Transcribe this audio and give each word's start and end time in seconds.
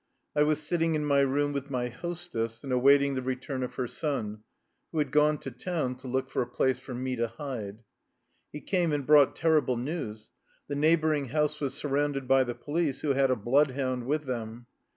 I 0.35 0.41
was 0.41 0.59
sitting 0.59 0.95
in 0.95 1.05
my 1.05 1.19
room 1.19 1.53
with 1.53 1.69
my 1.69 1.89
hostess 1.89 2.63
and 2.63 2.73
awaiting 2.73 3.13
the 3.13 3.21
return 3.21 3.61
of 3.61 3.75
her 3.75 3.85
son, 3.85 4.39
who 4.91 4.97
had 4.97 5.11
gone 5.11 5.37
to 5.41 5.51
town 5.51 5.93
to 5.97 6.07
look 6.07 6.27
for 6.31 6.41
a 6.41 6.47
place 6.49 6.79
for 6.79 6.95
me 6.95 7.15
to 7.17 7.27
hide. 7.27 7.83
He 8.51 8.61
came 8.61 8.93
and 8.93 9.05
brought 9.05 9.35
terrible 9.35 9.77
news; 9.77 10.31
the 10.67 10.73
neighboring 10.75 11.25
house 11.25 11.61
was 11.61 11.75
surrounded 11.75 12.27
by 12.27 12.43
the 12.45 12.55
police, 12.55 13.01
who 13.01 13.11
had 13.13 13.29
a 13.29 13.35
bloodhound 13.35 14.07
with 14.07 14.23
them. 14.23 14.65